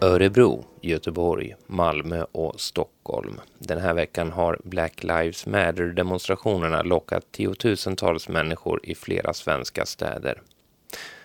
[0.00, 3.40] Örebro, Göteborg, Malmö och Stockholm.
[3.58, 10.42] Den här veckan har Black Lives Matter-demonstrationerna lockat tiotusentals människor i flera svenska städer.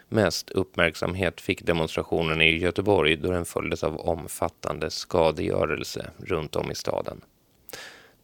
[0.10, 6.76] Mest uppmärksamhet fick demonstrationen i Göteborg då den följdes av omfattande skadegörelse runt om i
[6.76, 7.22] staden.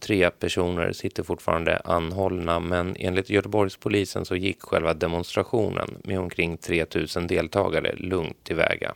[0.00, 7.26] Tre personer sitter fortfarande anhållna men enligt Göteborgspolisen så gick själva demonstrationen med omkring 3000
[7.26, 8.94] deltagare lugnt tillväga.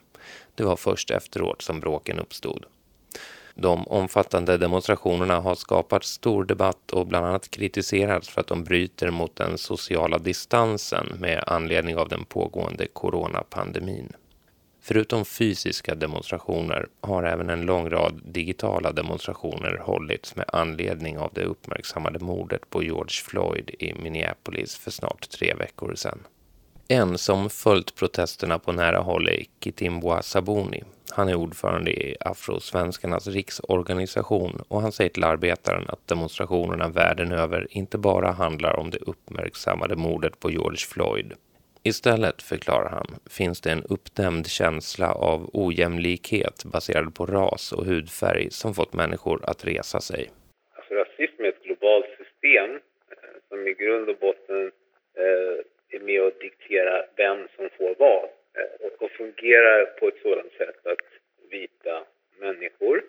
[0.54, 2.64] Det var först efteråt som bråken uppstod.
[3.54, 9.10] De omfattande demonstrationerna har skapat stor debatt och bland annat kritiserats för att de bryter
[9.10, 14.12] mot den sociala distansen med anledning av den pågående coronapandemin.
[14.86, 21.44] Förutom fysiska demonstrationer har även en lång rad digitala demonstrationer hållits med anledning av det
[21.44, 26.18] uppmärksammade mordet på George Floyd i Minneapolis för snart tre veckor sedan.
[26.88, 30.82] En som följt protesterna på nära håll är Kitimbwa Sabuni.
[31.10, 37.66] Han är ordförande i Afrosvenskarnas riksorganisation och han säger till Arbetaren att demonstrationerna världen över
[37.70, 41.32] inte bara handlar om det uppmärksammade mordet på George Floyd.
[41.86, 43.06] Istället, förklarar han,
[43.38, 49.38] finns det en uppdämd känsla av ojämlikhet baserad på ras och hudfärg som fått människor
[49.50, 50.22] att resa sig.
[50.76, 52.70] Alltså, rasism är ett globalt system
[53.12, 54.72] eh, som i grund och botten
[55.22, 55.56] eh,
[55.96, 58.24] är med och dikterar vem som får vad
[58.58, 61.06] eh, och, fungerar på ett sådant sätt att
[61.50, 62.04] vita
[62.40, 63.04] människor,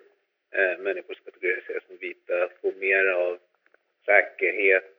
[0.78, 3.38] människor som kategoriseras som vita, får mer av
[4.06, 4.94] säkerhet,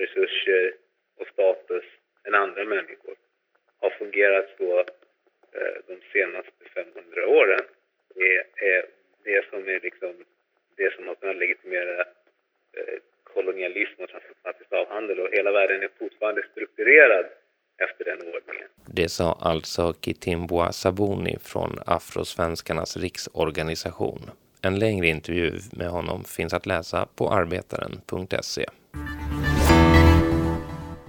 [0.00, 0.74] resurser
[1.18, 1.84] och status
[2.24, 3.14] än andra människor.
[3.80, 4.78] Har fungerat så
[5.58, 7.60] eh, de senaste 500 åren.
[8.14, 8.84] är, är
[9.24, 10.12] det som är liksom
[10.76, 12.00] det som har kunnat legitimera
[12.76, 17.26] eh, kolonialism och transatlantisk avhandel och hela världen är fortfarande strukturerad
[17.84, 18.68] efter den ordningen.
[18.86, 24.30] Det sa alltså Kitimbwa Sabuni från Afrosvenskarnas riksorganisation.
[24.62, 28.64] En längre intervju med honom finns att läsa på arbetaren.se.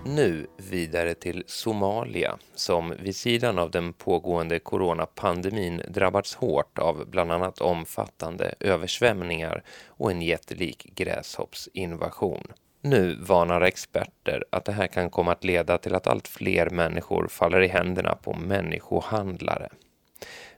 [0.06, 7.32] Nu vidare till Somalia som vid sidan av den pågående coronapandemin drabbats hårt av bland
[7.32, 12.48] annat omfattande översvämningar och en jättelik gräshoppsinvasion.
[12.82, 17.28] Nu varnar experter att det här kan komma att leda till att allt fler människor
[17.28, 19.70] faller i händerna på människohandlare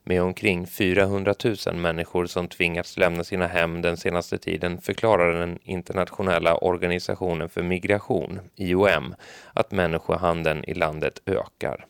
[0.03, 1.33] med omkring 400
[1.67, 7.63] 000 människor som tvingats lämna sina hem den senaste tiden förklarar den internationella organisationen för
[7.63, 9.15] migration, IOM,
[9.53, 11.85] att människohandeln i landet ökar.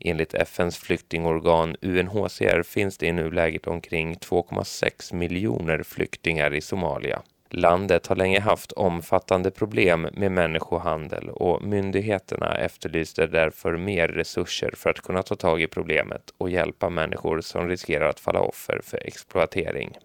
[0.00, 7.22] Enligt FNs flyktingorgan UNHCR finns det i nuläget omkring 2,6 miljoner flyktingar i Somalia.
[7.56, 14.90] Landet har länge haft omfattande problem med människohandel och myndigheterna efterlyste därför mer resurser för
[14.90, 19.06] att kunna ta tag i problemet och hjälpa människor som riskerar att falla offer för
[19.06, 19.96] exploatering.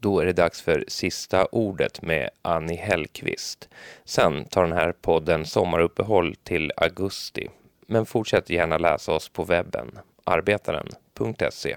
[0.00, 3.68] Då är det dags för sista ordet med Annie Hellqvist.
[4.04, 7.48] Sen tar den här podden sommaruppehåll till augusti.
[7.86, 11.76] Men fortsätt gärna läsa oss på webben, arbetaren.se.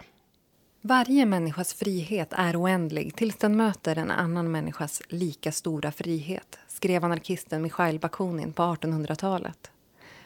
[0.84, 7.06] Varje människas frihet är oändlig tills den möter en annan människas lika stora frihet skrev
[7.06, 9.72] anarkisten Mikhail Bakunin på 1800-talet.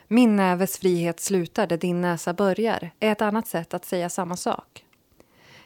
[0.08, 4.38] Min näves frihet slutar där din näsa börjar är ett annat sätt att säga samma
[4.38, 4.86] sak.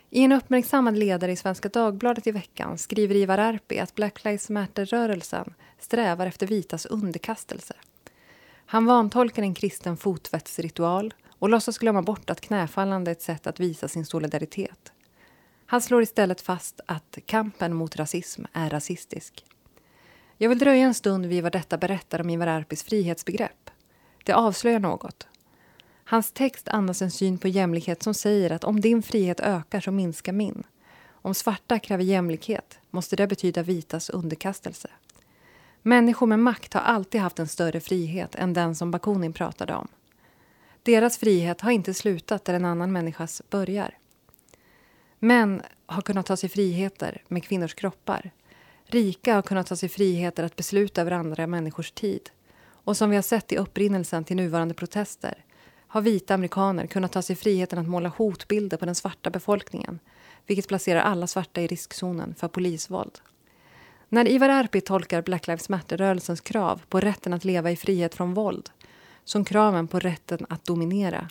[0.10, 4.50] I en uppmärksammad ledare i Svenska Dagbladet i veckan skriver Ivar Arpi att Black Lives
[4.50, 7.74] Matter-rörelsen strävar efter vitas underkastelse.
[8.66, 13.60] Han vantolkar en kristen fotvättsritual och låtsas glömma bort att knäfallande är ett sätt att
[13.60, 14.92] visa sin solidaritet.
[15.66, 19.46] Han slår istället fast att kampen mot rasism är rasistisk.
[20.38, 23.70] Jag vill dröja en stund vid vad detta berättar om Ivar Arpis frihetsbegrepp.
[24.24, 25.28] Det avslöjar något.
[26.04, 29.92] Hans text andas en syn på jämlikhet som säger att om din frihet ökar så
[29.92, 30.64] minskar min.
[31.10, 34.90] Om svarta kräver jämlikhet måste det betyda vitas underkastelse.
[35.82, 39.88] Människor med makt har alltid haft en större frihet än den som Bakunin pratade om.
[40.90, 43.98] Deras frihet har inte slutat där en annan människas börjar.
[45.20, 48.32] Män har kunnat ta sig friheter med kvinnors kroppar.
[48.86, 52.30] Rika har kunnat ta sig friheter att besluta över andra människors tid.
[52.72, 55.46] Och som vi har sett i upprinnelsen till nuvarande protester
[55.88, 60.00] har vita amerikaner kunnat ta sig friheten att måla hotbilder på den svarta befolkningen
[60.48, 63.20] vilket placerar alla svarta i riskzonen för polisvåld.
[64.10, 68.34] När Ivar Arpi tolkar Black Lives Matter-rörelsens krav på rätten att leva i frihet från
[68.34, 68.70] våld
[69.30, 71.30] som kraven på rätten att dominera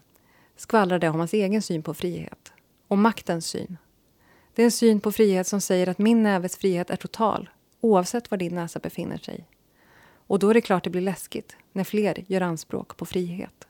[0.56, 2.53] skvallrar det om hans egen syn på frihet.
[2.89, 3.77] Och maktens syn.
[4.55, 7.50] Det är en syn på frihet som säger att min näves frihet är total
[7.81, 9.45] oavsett var din näsa befinner sig.
[10.27, 13.67] Och då är det klart det blir läskigt när fler gör anspråk på frihet.